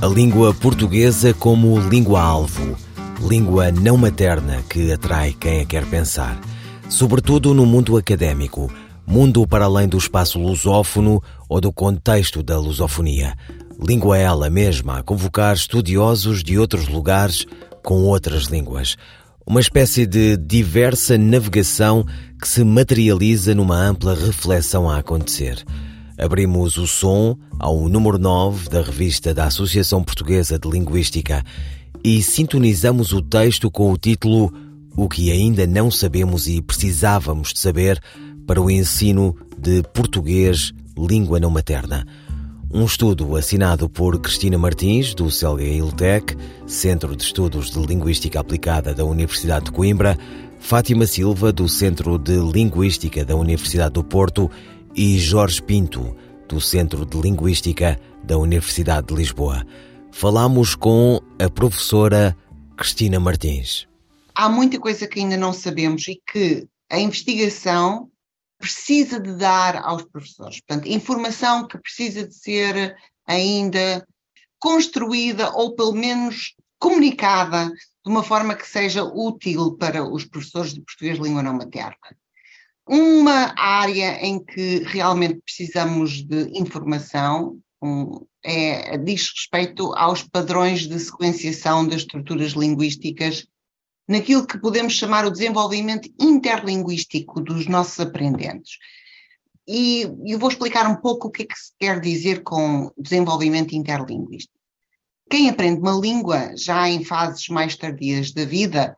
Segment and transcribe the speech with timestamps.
[0.00, 2.76] A língua portuguesa como língua-alvo,
[3.20, 6.40] língua não materna que atrai quem a quer pensar,
[6.88, 8.72] sobretudo no mundo académico,
[9.04, 13.34] mundo para além do espaço lusófono ou do contexto da lusofonia.
[13.84, 17.44] Língua ela mesma a convocar estudiosos de outros lugares
[17.82, 18.96] com outras línguas.
[19.44, 22.06] Uma espécie de diversa navegação
[22.40, 25.64] que se materializa numa ampla reflexão a acontecer.
[26.18, 31.44] Abrimos o som ao número 9 da revista da Associação Portuguesa de Linguística
[32.02, 34.52] e sintonizamos o texto com o título
[34.96, 38.02] O que ainda não sabemos e precisávamos de saber
[38.48, 42.04] para o ensino de português língua não materna.
[42.68, 48.92] Um estudo assinado por Cristina Martins, do CELGA Iltec, Centro de Estudos de Linguística Aplicada
[48.92, 50.18] da Universidade de Coimbra,
[50.58, 54.50] Fátima Silva, do Centro de Linguística da Universidade do Porto
[54.98, 56.16] e Jorge Pinto,
[56.48, 59.64] do Centro de Linguística da Universidade de Lisboa.
[60.10, 62.36] Falamos com a professora
[62.76, 63.86] Cristina Martins.
[64.34, 68.10] Há muita coisa que ainda não sabemos e que a investigação
[68.58, 70.60] precisa de dar aos professores.
[70.66, 74.04] Portanto, informação que precisa de ser ainda
[74.58, 80.80] construída ou pelo menos comunicada de uma forma que seja útil para os professores de
[80.80, 81.94] português língua não materna.
[82.88, 90.98] Uma área em que realmente precisamos de informação um, é, diz respeito aos padrões de
[90.98, 93.46] sequenciação das estruturas linguísticas,
[94.08, 98.78] naquilo que podemos chamar o desenvolvimento interlinguístico dos nossos aprendentes.
[99.66, 103.74] E eu vou explicar um pouco o que é que se quer dizer com desenvolvimento
[103.74, 104.58] interlinguístico.
[105.30, 108.96] Quem aprende uma língua já em fases mais tardias da vida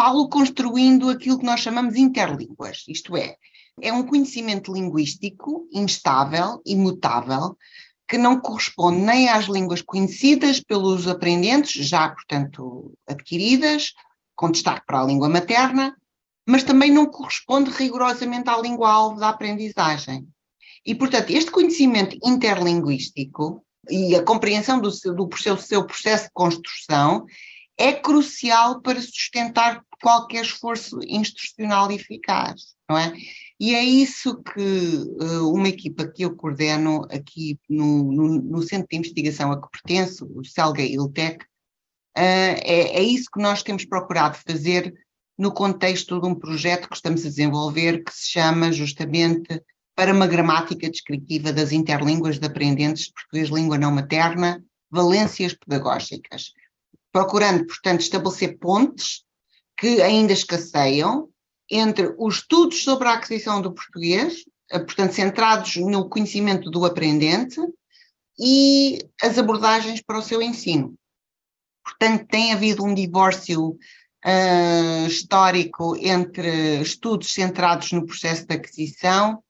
[0.00, 3.36] falo construindo aquilo que nós chamamos interlínguas, isto é,
[3.82, 7.54] é um conhecimento linguístico instável, imutável,
[8.08, 13.92] que não corresponde nem às línguas conhecidas pelos aprendentes, já, portanto, adquiridas,
[14.34, 15.94] com destaque para a língua materna,
[16.48, 20.26] mas também não corresponde rigorosamente à língua-alvo da aprendizagem.
[20.82, 26.32] E, portanto, este conhecimento interlinguístico e a compreensão do seu, do seu, seu processo de
[26.32, 27.26] construção
[27.76, 33.12] é crucial para sustentar qualquer esforço instrucional eficaz, não é?
[33.58, 38.88] E é isso que uh, uma equipa que eu coordeno aqui no, no, no, Centro
[38.90, 41.46] de Investigação a que pertenço, o CELGA ILTEC, uh,
[42.16, 44.94] é, é isso que nós temos procurado fazer
[45.38, 49.62] no contexto de um projeto que estamos a desenvolver que se chama justamente
[49.94, 56.52] para uma gramática descritiva das interlínguas de aprendentes de português língua não materna, valências pedagógicas
[57.12, 59.24] procurando, portanto, estabelecer pontes
[59.80, 61.30] que ainda escasseiam
[61.70, 67.58] entre os estudos sobre a aquisição do português, eh, portanto, centrados no conhecimento do aprendente,
[68.38, 70.94] e as abordagens para o seu ensino.
[71.82, 79.42] Portanto, tem havido um divórcio uh, histórico entre estudos centrados no processo de aquisição,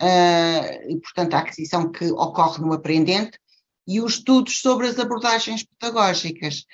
[0.00, 3.38] uh, e, portanto, a aquisição que ocorre no aprendente,
[3.86, 6.64] e os estudos sobre as abordagens pedagógicas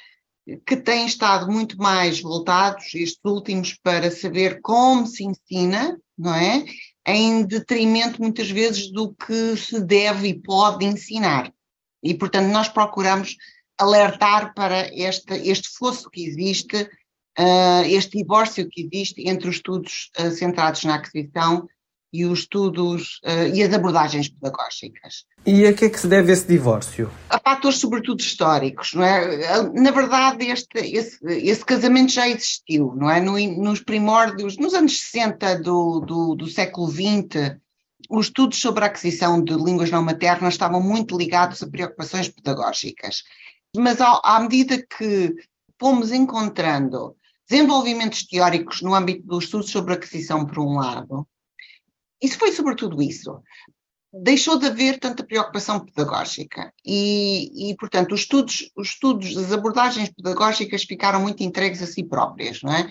[0.66, 6.64] que têm estado muito mais voltados, estes últimos, para saber como se ensina, não é?
[7.06, 11.52] Em detrimento, muitas vezes, do que se deve e pode ensinar.
[12.02, 13.36] E, portanto, nós procuramos
[13.78, 16.82] alertar para este, este fosso que existe,
[17.38, 21.66] uh, este divórcio que existe entre os estudos uh, centrados na aquisição
[22.14, 25.24] e os estudos uh, e as abordagens pedagógicas.
[25.44, 27.10] E a que é que se deve esse divórcio?
[27.28, 29.68] A fatores sobretudo históricos, não é?
[29.72, 33.20] Na verdade, este, esse, esse casamento já existiu, não é?
[33.20, 37.56] No, nos primórdios, nos anos 60 do, do, do século XX,
[38.08, 43.24] os estudos sobre a aquisição de línguas não maternas estavam muito ligados a preocupações pedagógicas.
[43.76, 45.34] Mas ao, à medida que
[45.80, 47.16] fomos encontrando
[47.48, 51.26] desenvolvimentos teóricos no âmbito dos estudos sobre a aquisição, por um lado,
[52.24, 53.42] isso foi sobretudo isso.
[54.12, 60.08] Deixou de haver tanta preocupação pedagógica e, e portanto, os estudos, os estudos, as abordagens
[60.10, 62.82] pedagógicas ficaram muito entregues a si próprias, não é?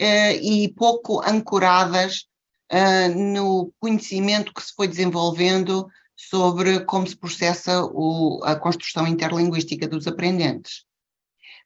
[0.00, 2.24] Uh, e pouco ancoradas
[2.72, 5.86] uh, no conhecimento que se foi desenvolvendo
[6.16, 10.84] sobre como se processa o, a construção interlinguística dos aprendentes.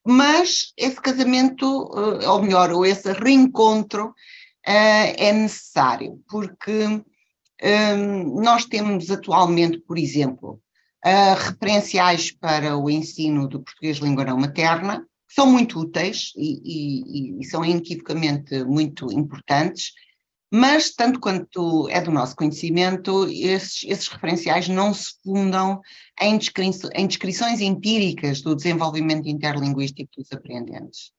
[0.06, 4.14] mas esse casamento, uh, ou melhor, ou esse reencontro
[4.70, 7.02] é necessário, porque
[7.62, 10.60] um, nós temos atualmente, por exemplo,
[11.04, 16.60] uh, referenciais para o ensino do português língua não materna, que são muito úteis e,
[16.64, 19.92] e, e são inequivocamente muito importantes,
[20.50, 25.80] mas, tanto quanto é do nosso conhecimento, esses, esses referenciais não se fundam
[26.18, 26.38] em,
[26.94, 31.12] em descrições empíricas do desenvolvimento interlinguístico dos aprendentes.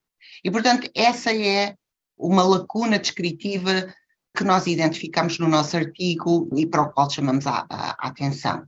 [0.43, 1.75] E, portanto, essa é
[2.17, 3.93] uma lacuna descritiva
[4.39, 8.65] que nós identificamos no nosso artigo e para o qual chamamos a, a, a atenção.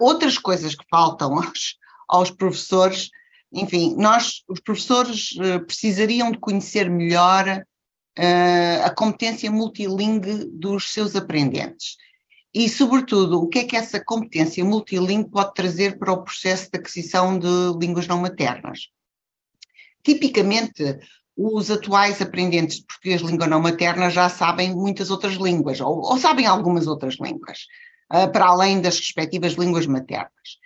[0.00, 1.76] Outras coisas que faltam aos,
[2.08, 3.10] aos professores,
[3.52, 7.62] enfim, nós, os professores, eh, precisariam de conhecer melhor
[8.18, 11.98] uh, a competência multilingue dos seus aprendentes.
[12.54, 16.78] E, sobretudo, o que é que essa competência multilingue pode trazer para o processo de
[16.78, 18.88] aquisição de línguas não maternas?
[20.02, 20.98] Tipicamente,
[21.40, 26.18] os atuais aprendentes de português língua não materna já sabem muitas outras línguas, ou, ou
[26.18, 27.60] sabem algumas outras línguas,
[28.12, 30.58] uh, para além das respectivas línguas maternas.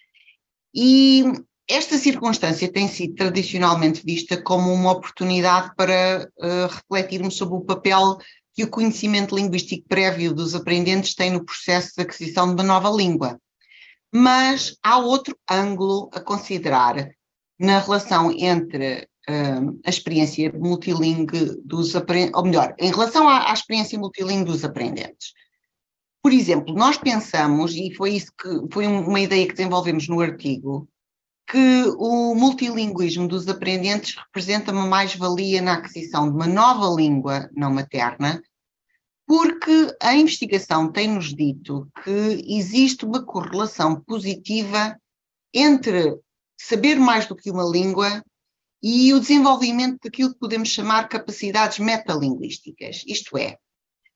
[0.74, 1.24] E
[1.69, 8.16] esta circunstância tem sido tradicionalmente vista como uma oportunidade para uh, refletirmos sobre o papel
[8.54, 12.88] que o conhecimento linguístico prévio dos aprendentes tem no processo de aquisição de uma nova
[12.88, 13.38] língua.
[14.10, 17.10] Mas há outro ângulo a considerar
[17.58, 23.52] na relação entre uh, a experiência multilingue dos aprendentes, ou melhor, em relação à, à
[23.52, 25.32] experiência multilingue dos aprendentes.
[26.22, 30.88] Por exemplo, nós pensamos, e foi isso que foi uma ideia que desenvolvemos no artigo,
[31.46, 37.72] que o multilinguismo dos aprendentes representa uma mais-valia na aquisição de uma nova língua não
[37.72, 38.40] materna,
[39.26, 44.96] porque a investigação tem-nos dito que existe uma correlação positiva
[45.52, 46.19] entre
[46.58, 48.22] saber mais do que uma língua
[48.82, 53.56] e o desenvolvimento daquilo que podemos chamar capacidades metalinguísticas, isto é,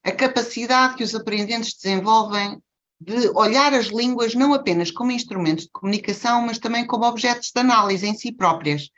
[0.03, 2.61] a capacidade que os aprendentes desenvolvem
[2.99, 7.61] de olhar as línguas não apenas como instrumentos de comunicação, mas também como objetos de
[7.61, 8.89] análise em si próprias.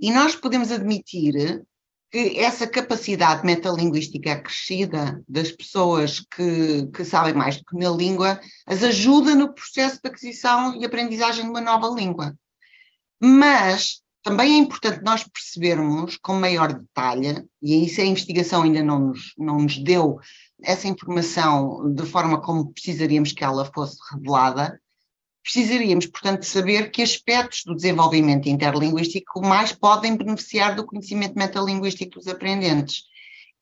[0.00, 1.62] E nós podemos admitir
[2.10, 8.40] que essa capacidade metalinguística acrescida das pessoas que, que sabem mais do que uma língua
[8.66, 12.34] as ajuda no processo de aquisição e aprendizagem de uma nova língua.
[13.20, 18.98] Mas também é importante nós percebermos com maior detalhe, e isso a investigação ainda não
[18.98, 20.18] nos, não nos deu
[20.62, 24.80] essa informação de forma como precisaríamos que ela fosse revelada,
[25.42, 32.26] precisaríamos, portanto, saber que aspectos do desenvolvimento interlinguístico mais podem beneficiar do conhecimento metalinguístico dos
[32.26, 33.02] aprendentes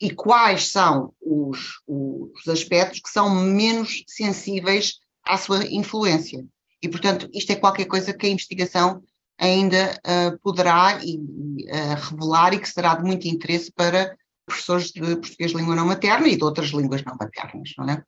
[0.00, 6.46] e quais são os, os aspectos que são menos sensíveis à sua influência.
[6.80, 9.02] E, portanto, isto é qualquer coisa que a investigação
[9.42, 14.16] ainda uh, poderá e, uh, revelar e que será de muito interesse para
[14.46, 18.02] professores de português língua não materna e de outras línguas não maternas, não é?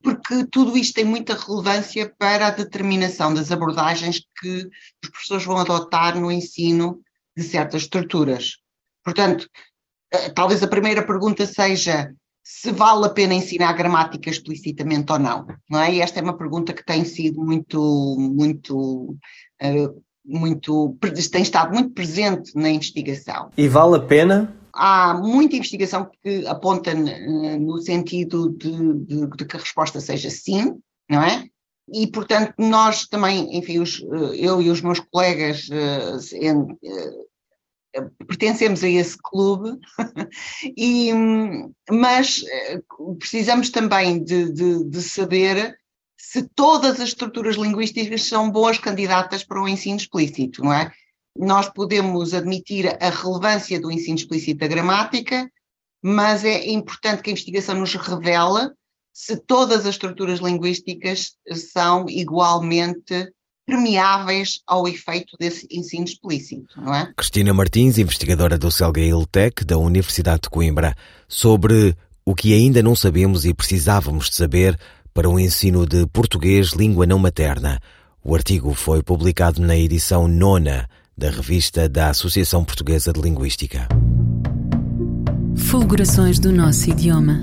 [0.00, 4.68] Porque tudo isto tem muita relevância para a determinação das abordagens que
[5.02, 7.00] os professores vão adotar no ensino
[7.36, 8.58] de certas estruturas.
[9.02, 9.48] Portanto,
[10.14, 12.14] uh, talvez a primeira pergunta seja
[12.44, 15.92] se vale a pena ensinar gramática explicitamente ou não, não é?
[15.92, 19.18] E esta é uma pergunta que tem sido muito, muito
[19.60, 20.96] uh, muito,
[21.32, 23.50] tem estado muito presente na investigação.
[23.56, 24.54] E vale a pena?
[24.72, 28.70] Há muita investigação que aponta no sentido de,
[29.04, 30.76] de, de que a resposta seja sim,
[31.10, 31.44] não é?
[31.92, 34.04] E, portanto, nós também, enfim, os,
[34.34, 35.68] eu e os meus colegas
[36.34, 36.76] em,
[37.94, 39.78] eh, pertencemos a esse clube,
[40.76, 41.10] e,
[41.90, 42.80] mas eh,
[43.18, 45.76] precisamos também de, de, de saber
[46.18, 50.90] se todas as estruturas linguísticas são boas candidatas para o ensino explícito, não é?
[51.36, 55.48] Nós podemos admitir a relevância do ensino explícito da gramática,
[56.02, 58.70] mas é importante que a investigação nos revele
[59.12, 61.36] se todas as estruturas linguísticas
[61.72, 63.32] são igualmente
[63.66, 67.12] permeáveis ao efeito desse ensino explícito, não é?
[67.16, 70.96] Cristina Martins, investigadora do Selgail Tech da Universidade de Coimbra,
[71.28, 71.94] sobre
[72.24, 74.78] o que ainda não sabemos e precisávamos de saber
[75.18, 77.80] para o ensino de português língua não materna.
[78.22, 83.88] O artigo foi publicado na edição nona da revista da Associação Portuguesa de Linguística.
[85.56, 87.42] Fulgurações do nosso idioma.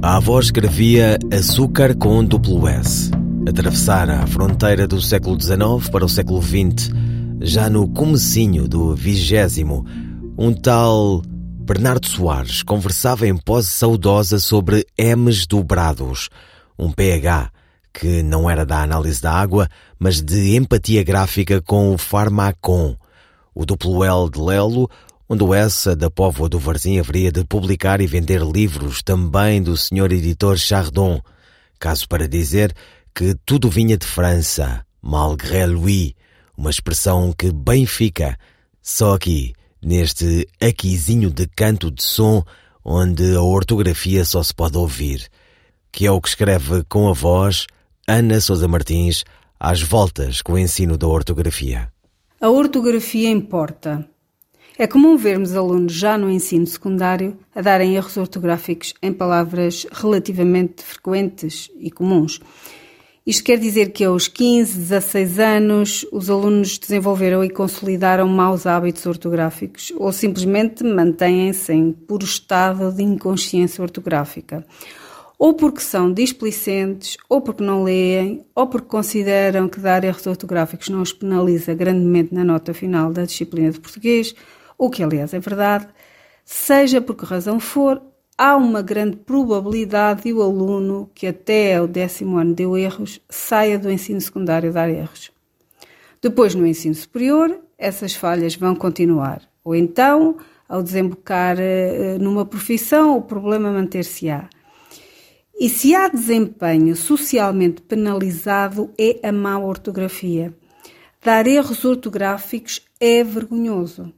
[0.00, 3.10] A avó escrevia açúcar com duplo S.
[3.46, 6.88] Atravessara a fronteira do século XIX para o século XX,
[7.42, 9.84] já no comecinho do vigésimo,
[10.38, 11.20] um tal
[11.66, 16.30] Bernardo Soares conversava em pose saudosa sobre M's dobrados,
[16.78, 17.50] um pH
[17.92, 22.96] que não era da análise da água, mas de empatia gráfica com o Pharmacon,
[23.54, 24.90] o duplo L de Lelo,
[25.28, 29.76] onde o essa da Póvoa do Varzim haveria de publicar e vender livros também do
[29.76, 31.22] senhor editor Chardon,
[31.78, 32.74] caso para dizer
[33.14, 36.16] que tudo vinha de França, malgré lui,
[36.56, 38.36] uma expressão que bem fica,
[38.82, 42.42] só aqui, neste aquizinho de canto de som,
[42.84, 45.28] onde a ortografia só se pode ouvir,
[45.94, 47.68] que é o que escreve com a voz
[48.06, 49.24] Ana Sousa Martins
[49.60, 51.88] às voltas com o ensino da ortografia.
[52.40, 54.04] A ortografia importa.
[54.76, 60.82] É comum vermos alunos já no ensino secundário a darem erros ortográficos em palavras relativamente
[60.82, 62.40] frequentes e comuns.
[63.24, 69.06] Isto quer dizer que aos 15, 16 anos os alunos desenvolveram e consolidaram maus hábitos
[69.06, 74.66] ortográficos ou simplesmente mantêm-se em puro estado de inconsciência ortográfica.
[75.44, 80.88] Ou porque são displicentes, ou porque não leem, ou porque consideram que dar erros ortográficos
[80.88, 84.34] não os penaliza grandemente na nota final da disciplina de português,
[84.78, 85.86] o que aliás é verdade,
[86.46, 88.00] seja por que razão for,
[88.38, 93.78] há uma grande probabilidade de o aluno que até o décimo ano deu erros saia
[93.78, 95.30] do ensino secundário dar erros.
[96.22, 99.42] Depois, no ensino superior, essas falhas vão continuar.
[99.62, 104.48] Ou então, ao desembocar uh, numa profissão, o problema manter-se-á.
[105.58, 110.52] E se há desempenho socialmente penalizado, é a má ortografia.
[111.22, 114.12] Dar erros ortográficos é vergonhoso.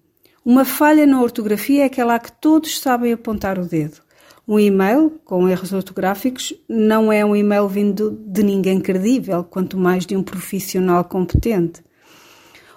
[0.44, 4.00] Uma falha na ortografia é aquela que todos sabem apontar o dedo.
[4.48, 10.06] Um e-mail com erros ortográficos não é um e-mail vindo de ninguém credível, quanto mais
[10.06, 11.84] de um profissional competente.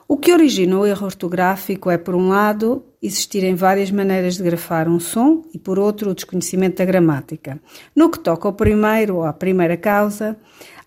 [0.07, 4.87] O que origina o erro ortográfico é, por um lado, existirem várias maneiras de grafar
[4.89, 7.59] um som e, por outro, o desconhecimento da gramática.
[7.95, 10.37] No que toca ao primeiro ou à primeira causa,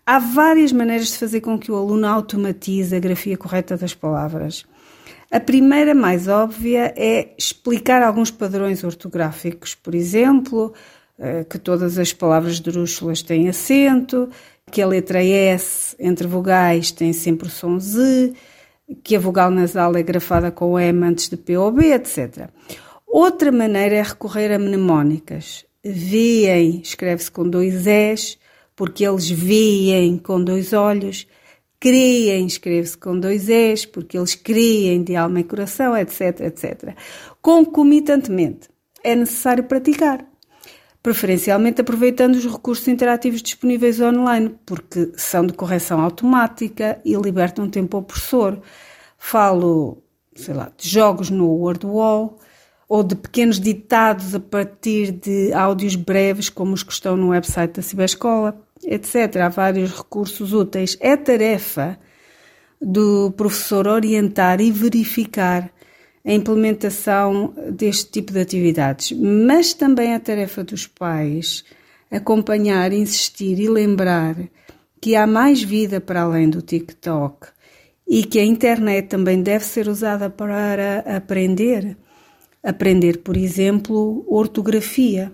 [0.05, 4.65] há várias maneiras de fazer com que o aluno automatize a grafia correta das palavras.
[5.31, 9.73] A primeira, mais óbvia, é explicar alguns padrões ortográficos.
[9.73, 10.71] Por exemplo,
[11.17, 14.29] eh, que todas as palavras drúxulas têm acento,
[14.71, 18.33] que a letra S entre vogais tem sempre o som Z,
[19.03, 22.49] que a vogal nasal é grafada com M antes de P ou B, etc.
[23.07, 25.65] Outra maneira é recorrer a mnemónicas.
[25.83, 28.37] Veem escreve-se com dois S,
[28.75, 31.27] porque eles veem com dois olhos
[31.83, 36.95] criem, escreve-se com dois S, porque eles criem de alma e coração, etc, etc.
[37.41, 38.69] Concomitantemente,
[39.03, 40.25] é necessário praticar,
[41.03, 47.97] preferencialmente aproveitando os recursos interativos disponíveis online, porque são de correção automática e libertam tempo
[47.97, 48.59] ao professor.
[49.17, 50.01] Falo,
[50.35, 52.39] sei lá, de jogos no WordWall,
[52.87, 57.73] ou de pequenos ditados a partir de áudios breves, como os que estão no website
[57.73, 59.37] da Ciberescola etc.
[59.37, 60.97] Há vários recursos úteis.
[60.99, 61.97] É tarefa
[62.81, 65.71] do professor orientar e verificar
[66.25, 71.63] a implementação deste tipo de atividades, mas também é tarefa dos pais
[72.09, 74.35] acompanhar, insistir e lembrar
[75.01, 77.47] que há mais vida para além do TikTok
[78.07, 81.97] e que a internet também deve ser usada para aprender.
[82.63, 85.31] Aprender, por exemplo, ortografia.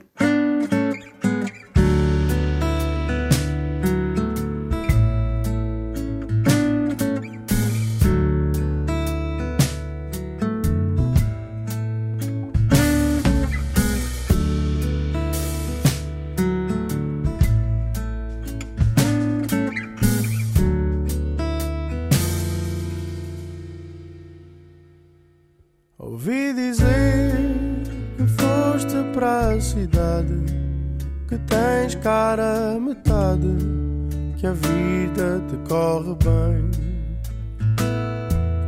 [35.10, 36.70] Vida te corre bem.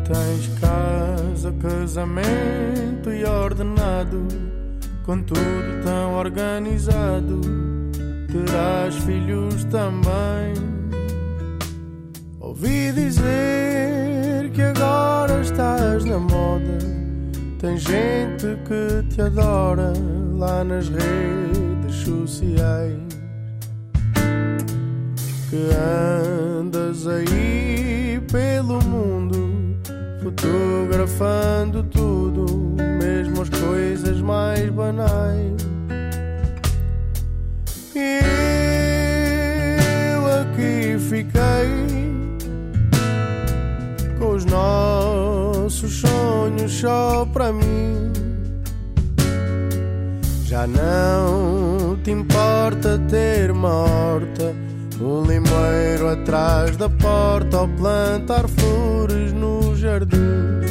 [0.05, 4.27] Tens casa, casamento e ordenado,
[5.05, 7.41] com tudo tão organizado.
[8.31, 10.53] Terás filhos também.
[12.39, 16.77] Ouvi dizer que agora estás na moda.
[17.59, 19.93] Tem gente que te adora
[20.37, 23.10] lá nas redes sociais
[25.51, 29.75] que andas aí pelo mundo,
[30.23, 32.45] fotografando tudo,
[32.97, 35.67] mesmo as coisas mais banais.
[37.93, 38.21] E
[40.13, 41.67] eu aqui fiquei
[44.19, 48.13] com os nossos sonhos só para mim.
[50.45, 54.70] Já não te importa ter morta
[55.03, 60.61] um limoeiro atrás da porta ao plantar flores no jardim.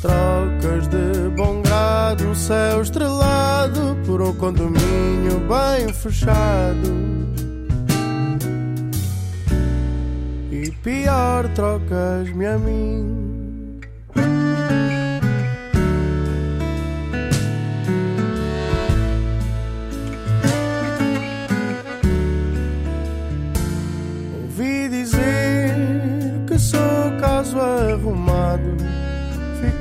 [0.00, 6.88] Trocas de bom grado, o céu estrelado por um condomínio bem fechado.
[10.50, 13.13] E pior, trocas-me a mim.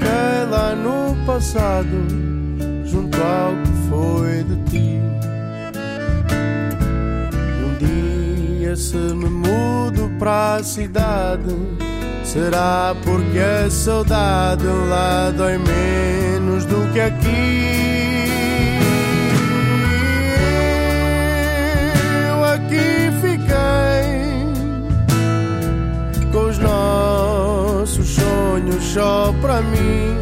[0.03, 1.87] Fiquei lá no passado,
[2.85, 4.99] junto ao que foi de ti.
[7.63, 7.77] Um
[8.59, 11.55] dia se me mudo para a cidade,
[12.25, 18.22] será porque a saudade lá dói menos do que aqui.
[28.93, 30.15] Só para mim.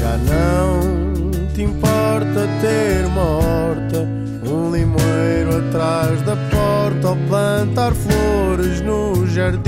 [0.00, 4.08] Já não te importa ter uma horta,
[4.48, 9.62] um limoeiro atrás da porta ou plantar flores no jardim.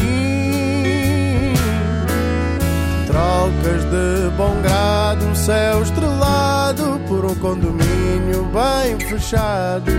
[3.06, 9.92] Trocas de bom grado, um céu estrelado por um condomínio bem fechado.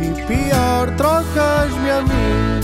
[0.00, 2.61] E pior, trocas-me a mim.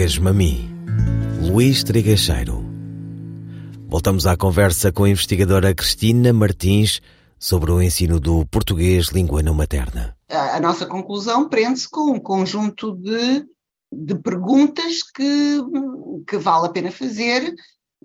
[0.00, 0.70] Trocas-me a mim.
[1.42, 2.64] Luís Trigacheiro.
[3.86, 7.02] Voltamos à conversa com a investigadora Cristina Martins
[7.38, 10.16] sobre o ensino do português língua não materna.
[10.30, 13.44] A, nossa conclusão prende-se com um conjunto de,
[13.92, 15.58] de perguntas que,
[16.26, 17.54] que vale a pena fazer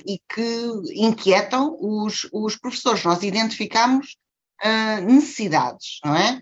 [0.05, 3.05] e que inquietam os, os professores.
[3.05, 4.17] Nós identificamos
[4.61, 6.41] ah, necessidades, não é?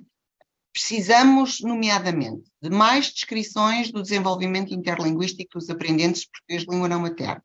[0.74, 7.00] Precisamos, nomeadamente, de mais descrições do desenvolvimento interlinguístico dos aprendentes de português de língua não
[7.00, 7.44] materna.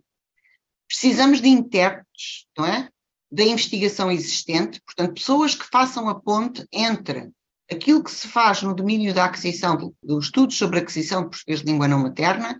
[0.89, 2.89] Precisamos de intérpretes, não é?
[3.31, 7.31] Da investigação existente, portanto, pessoas que façam a ponte entre
[7.71, 11.61] aquilo que se faz no domínio da aquisição, dos estudos sobre a aquisição de português
[11.61, 12.59] de língua não materna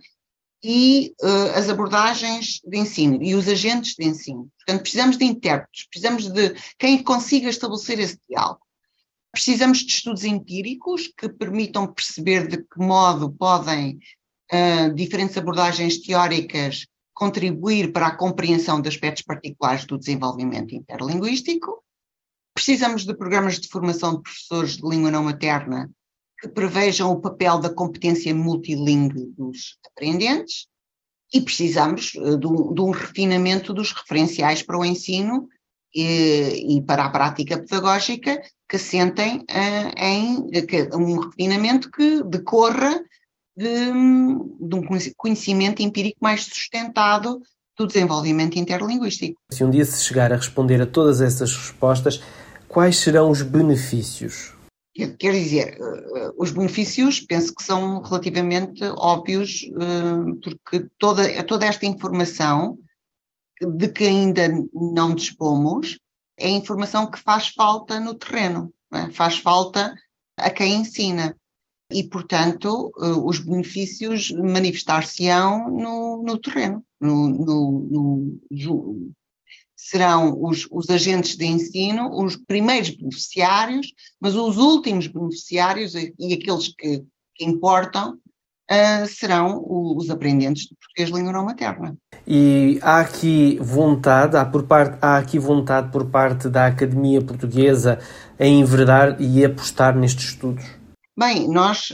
[0.63, 4.51] e uh, as abordagens de ensino e os agentes de ensino.
[4.57, 8.61] Portanto, precisamos de intérpretes, precisamos de quem consiga estabelecer esse diálogo.
[9.31, 13.99] Precisamos de estudos empíricos que permitam perceber de que modo podem
[14.51, 21.83] uh, diferentes abordagens teóricas contribuir para a compreensão de aspectos particulares do desenvolvimento interlinguístico.
[22.53, 25.91] Precisamos de programas de formação de professores de língua não materna
[26.39, 30.67] que prevejam o papel da competência multilingue dos aprendentes
[31.33, 35.47] e precisamos de, um, de um refinamento dos referenciais para o ensino
[35.93, 43.01] e, e, para a prática pedagógica que assentem uh, em que, um refinamento que decorra
[43.57, 44.83] de, de, um
[45.17, 47.41] conhecimento empírico mais sustentado
[47.77, 49.39] do desenvolvimento interlinguístico.
[49.51, 52.21] Se um dia se chegar a responder a todas essas respostas,
[52.67, 54.53] quais serão os benefícios?
[55.17, 55.77] Quer dizer,
[56.37, 59.61] os benefícios penso que são relativamente óbvios,
[60.43, 62.77] porque toda, toda esta informação
[63.61, 65.99] de que ainda não dispomos
[66.37, 69.09] é informação que faz falta no terreno, é?
[69.11, 69.93] faz falta
[70.37, 71.35] a quem ensina.
[71.91, 72.91] E, portanto,
[73.25, 76.85] os benefícios manifestar-se-ão no, no, terreno.
[77.01, 79.11] No, no, no,
[79.75, 86.67] serão os, os, agentes de ensino os primeiros beneficiários, mas os últimos beneficiários e aqueles
[86.75, 88.19] que, que importam
[88.71, 91.97] uh, serão os aprendentes de português de língua não materna.
[92.27, 97.99] E há aqui vontade, há, por parte, há aqui vontade por parte da Academia Portuguesa
[98.39, 100.65] em enverdar e apostar nestes estudos?
[101.17, 101.93] Bem, nós,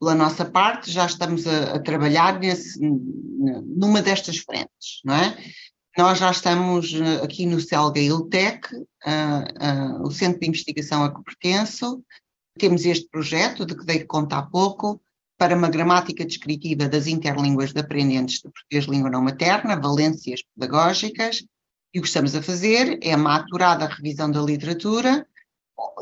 [0.00, 5.36] pela nossa parte, já estamos a, a trabalhar nesse, numa destas frentes, não é?
[5.96, 11.22] Nós já estamos aqui no CELGA ILTEC, uh, uh, o Centro de Investigação a que
[11.22, 12.02] pertenço,
[12.58, 15.00] temos este projeto de que dei conta há pouco,
[15.38, 21.44] para uma gramática descritiva das interlínguas de aprendentes de português língua não materna, valências pedagógicas,
[21.94, 25.26] e o que estamos a fazer é uma aturada revisão da literatura,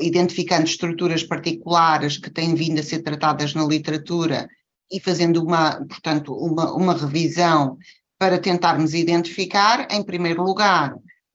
[0.00, 4.48] identificando estruturas particulares que têm vindo a ser tratadas na literatura
[4.90, 7.78] e fazendo uma, portanto, uma, uma revisão
[8.18, 10.94] para tentarmos identificar, em primeiro lugar,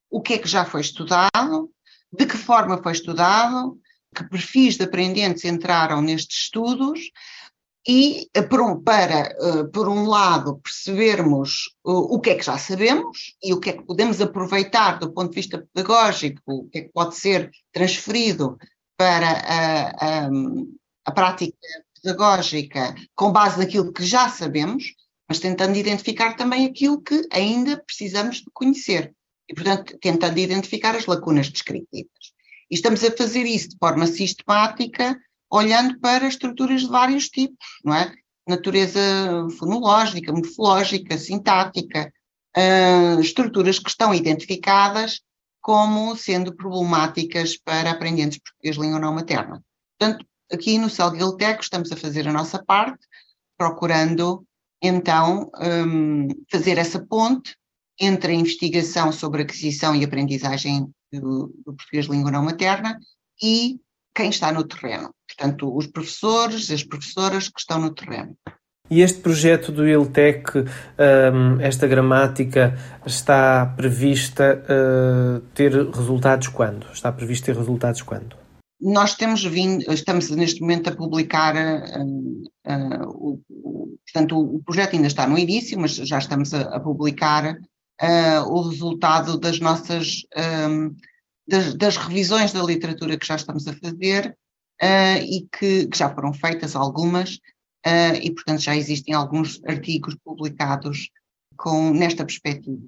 [0.10, 1.69] o que é que já foi estudado,
[2.12, 3.77] de que forma foi estudado,
[4.15, 6.99] que perfis de aprendentes entraram nestes estudos
[7.88, 12.58] e eh, por um, para, eh, por um lado, percebermos o que é que já
[12.58, 16.80] sabemos e o que é que podemos aproveitar do ponto de vista pedagógico, o que
[16.80, 18.58] é que pode ser transferido
[18.98, 20.30] para a, a,
[21.06, 21.58] a prática
[22.02, 24.93] pedagógica com base naquilo que já sabemos,
[25.28, 29.13] mas tentando identificar também aquilo que ainda precisamos de conhecer.
[29.48, 32.34] E, portanto, tentando identificar as lacunas descritivas.
[32.69, 35.19] E estamos a fazer isso de forma sistemática,
[35.56, 38.13] olhando para estruturas de vários tipos, não é?
[38.48, 39.00] Natureza
[39.58, 42.12] fonológica, morfológica, sintática,
[42.56, 45.22] uh, estruturas que estão identificadas
[45.62, 49.63] como sendo problemáticas para aprendentes português língua não materna.
[49.98, 53.04] Portanto, aqui no Celguilteco estamos a fazer a nossa parte,
[53.58, 54.46] procurando
[54.82, 57.56] então um, fazer essa ponte
[58.00, 63.00] entre a investigação sobre aquisição e aprendizagem do, do português língua não materna
[63.41, 63.80] e
[64.15, 65.10] quem está no terreno.
[65.28, 68.36] Portanto, os professores, as professoras que estão no terreno.
[68.89, 76.86] E este projeto do ILTEC, um, esta gramática, está prevista uh, ter resultados quando?
[76.93, 78.38] Está previsto ter resultados quando?
[78.80, 84.95] Nós temos vindo, estamos neste momento a publicar, uh, uh, o, o, portanto, o projeto
[84.95, 87.58] ainda está no início, mas já estamos a, a publicar
[88.47, 90.23] o resultado das nossas
[90.69, 90.93] um,
[91.47, 94.36] das, das, revisões da literatura que já estamos a fazer
[94.81, 97.36] uh, e que, que, já foram feitas algumas,
[97.86, 101.10] uh, e portanto já existem alguns artigos publicados
[101.55, 102.81] com, nesta perspectiva.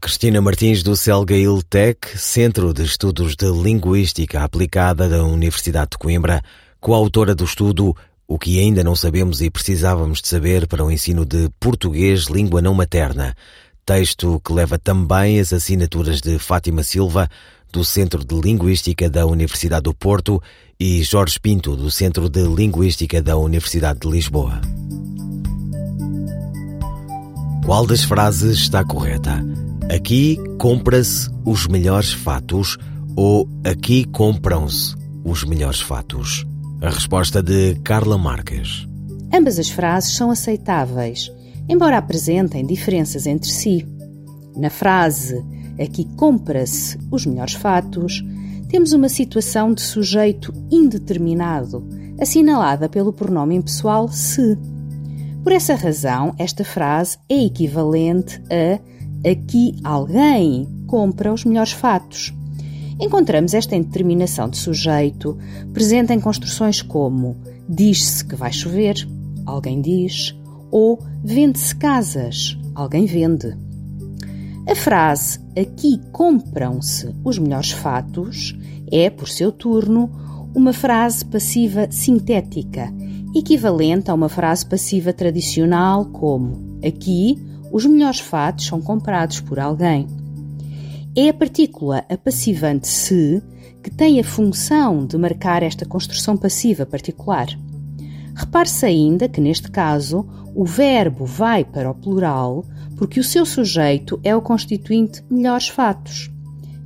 [0.00, 6.42] Cristina Martins do Celgail Tech, Centro de Estudos de Linguística Aplicada da Universidade de Coimbra,
[6.80, 7.94] coautora do estudo
[8.26, 12.62] O que ainda não sabemos e precisávamos de saber para o ensino de português língua
[12.62, 13.34] não materna,
[13.84, 17.28] texto que leva também as assinaturas de Fátima Silva,
[17.72, 20.42] do Centro de Linguística da Universidade do Porto,
[20.78, 24.60] e Jorge Pinto, do Centro de Linguística da Universidade de Lisboa.
[27.64, 29.44] Qual das frases está correta?
[29.94, 32.78] Aqui compra-se os melhores fatos
[33.16, 36.46] ou aqui compram-se os melhores fatos?
[36.80, 38.86] A resposta de Carla Marques.
[39.32, 41.30] Ambas as frases são aceitáveis,
[41.70, 43.86] embora apresentem diferenças entre si.
[44.56, 45.40] Na frase
[45.80, 48.24] aqui compra-se os melhores fatos,
[48.68, 51.86] temos uma situação de sujeito indeterminado,
[52.20, 54.58] assinalada pelo pronome pessoal se.
[55.44, 62.34] Por essa razão, esta frase é equivalente a aqui alguém compra os melhores fatos.
[62.98, 65.38] Encontramos esta indeterminação de sujeito
[65.72, 67.36] presente em construções como
[67.68, 68.96] diz-se que vai chover,
[69.46, 70.34] alguém diz,
[70.70, 73.56] ou vende-se casas, alguém vende.
[74.68, 78.56] A frase aqui compram-se os melhores fatos
[78.90, 80.10] é, por seu turno,
[80.54, 82.92] uma frase passiva sintética,
[83.34, 87.38] equivalente a uma frase passiva tradicional como aqui
[87.72, 90.06] os melhores fatos são comprados por alguém.
[91.16, 93.42] É a partícula a passivante se
[93.82, 97.48] que tem a função de marcar esta construção passiva particular.
[98.40, 102.64] Repare-se ainda que, neste caso, o verbo vai para o plural
[102.96, 106.30] porque o seu sujeito é o constituinte melhores fatos.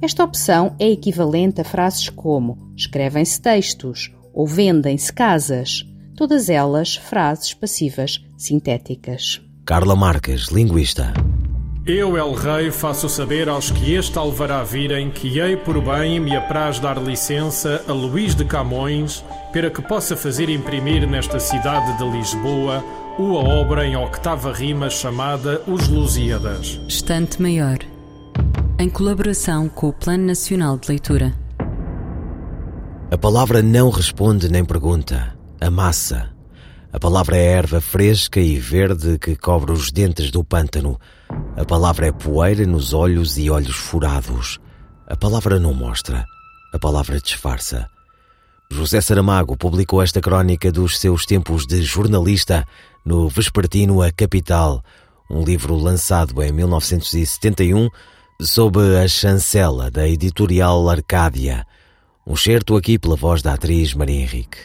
[0.02, 5.86] Esta opção é equivalente a frases como escrevem-se textos ou vendem-se casas,
[6.16, 9.40] todas elas frases passivas sintéticas.
[9.64, 11.14] Carla Marques, linguista.
[11.86, 16.34] Eu, El Rei, faço saber aos que este alvará virem que hei por bem me
[16.34, 22.04] apraz dar licença a Luís de Camões para que possa fazer imprimir nesta cidade de
[22.10, 22.82] Lisboa
[23.18, 26.80] uma obra em octava rima chamada Os Lusíadas.
[26.88, 27.78] Estante Maior
[28.78, 31.32] em colaboração com o Plano Nacional de Leitura.
[33.10, 36.30] A palavra não responde nem pergunta, amassa.
[36.92, 40.98] A palavra é erva fresca e verde que cobre os dentes do pântano.
[41.56, 44.58] A palavra é poeira nos olhos e olhos furados.
[45.06, 46.26] A palavra não mostra,
[46.72, 47.88] a palavra disfarça.
[48.68, 52.66] José Saramago publicou esta crónica dos seus tempos de jornalista
[53.06, 54.82] no Vespertino A Capital,
[55.30, 57.88] um livro lançado em 1971
[58.42, 61.64] sob a chancela da editorial Arcádia.
[62.26, 64.58] Um certo aqui pela voz da atriz Maria Henrique.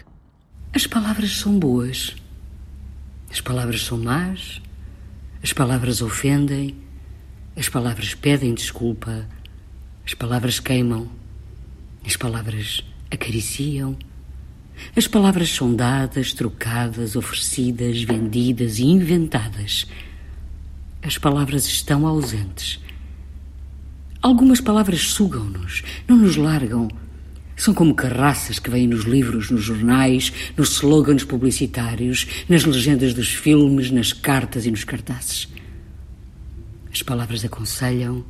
[0.74, 2.16] As palavras são boas.
[3.30, 4.60] As palavras são más,
[5.42, 6.76] as palavras ofendem,
[7.56, 9.28] as palavras pedem desculpa,
[10.06, 11.10] as palavras queimam,
[12.06, 13.98] as palavras acariciam.
[14.96, 19.86] As palavras são dadas, trocadas, oferecidas, vendidas e inventadas.
[21.02, 22.80] As palavras estão ausentes.
[24.22, 26.90] Algumas palavras sugam-nos, não nos largam.
[27.60, 33.34] São como carraças que vêm nos livros, nos jornais, nos slogans publicitários, nas legendas dos
[33.34, 35.50] filmes, nas cartas e nos cartazes.
[36.90, 38.24] As palavras aconselham,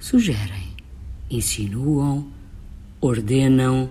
[0.00, 0.74] sugerem,
[1.30, 2.28] insinuam,
[2.98, 3.90] ordenam,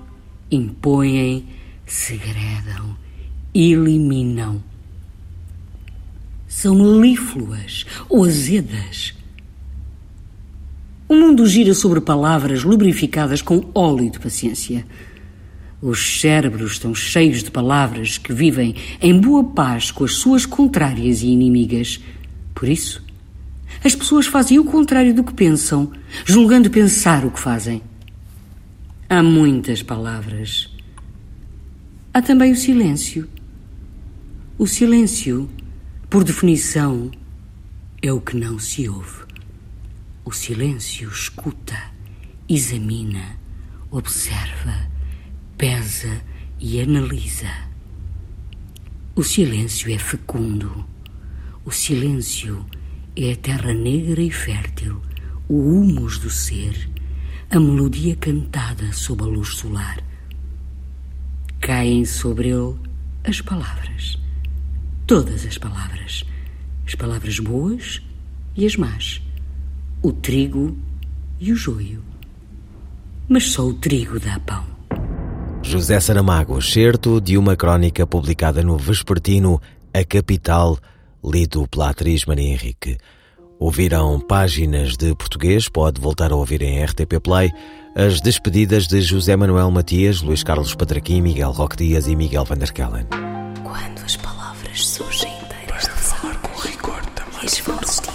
[0.49, 1.45] impõem,
[1.85, 2.97] segredam,
[3.53, 4.63] eliminam.
[6.47, 9.13] São melífluas ou azedas.
[11.07, 14.87] O mundo gira sobre palavras lubrificadas com óleo de paciência.
[15.79, 21.21] Os cérebros estão cheios de palavras que vivem em boa paz com as suas contrárias
[21.21, 21.99] e inimigas.
[22.55, 23.05] Por isso,
[23.83, 25.91] as pessoas fazem o contrário do que pensam,
[26.25, 27.83] julgando pensar o que fazem.
[29.07, 30.75] Há muitas palavras.
[32.11, 33.29] Há também o silêncio.
[34.57, 35.47] O silêncio,
[36.09, 37.11] por definição,
[38.01, 39.24] é o que não se ouve.
[40.27, 41.79] O silêncio escuta,
[42.49, 43.37] examina,
[43.91, 44.89] observa,
[45.55, 46.19] pesa
[46.59, 47.69] e analisa.
[49.15, 50.83] O silêncio é fecundo.
[51.63, 52.65] O silêncio
[53.15, 54.99] é a terra negra e fértil,
[55.47, 56.89] o humus do ser,
[57.51, 60.03] a melodia cantada sob a luz solar.
[61.59, 62.79] Caem sobre ele
[63.23, 64.17] as palavras,
[65.05, 66.23] todas as palavras,
[66.83, 68.01] as palavras boas
[68.55, 69.24] e as más
[70.05, 70.77] o trigo
[71.39, 72.03] e o joio.
[73.27, 74.63] Mas só o trigo dá pão.
[75.63, 79.59] José Saramago, certo de uma crónica publicada no Vespertino,
[79.91, 80.77] A Capital,
[81.23, 82.97] lido pela atriz Maria Henrique.
[83.57, 87.51] Ouviram páginas de português, pode voltar a ouvir em RTP Play
[87.95, 92.57] as despedidas de José Manuel Matias, Luís Carlos Patraquim, Miguel Roque Dias e Miguel Van
[92.57, 93.07] der Kellen.
[93.63, 98.14] Quando as palavras surgem inteiras Para falar com rigor também.